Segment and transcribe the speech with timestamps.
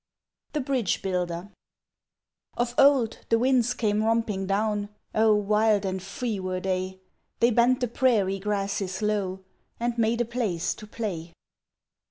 [0.53, 1.51] The Bridge Builder
[2.57, 7.01] OF old the Winds came romping down, Oh, wild and free were they!
[7.39, 9.43] They bent the prairie grasses low
[9.79, 11.33] And made a place to play.